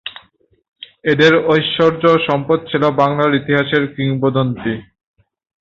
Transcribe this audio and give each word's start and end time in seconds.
এঁদের 1.05 1.33
ঐশ্বর্য 1.47 2.03
ও 2.13 2.17
সম্পদ 2.27 2.59
ছিল 2.71 2.83
বাংলার 3.01 3.31
ইতিহাসে 3.35 3.77
কিংবদন্তি। 3.95 4.73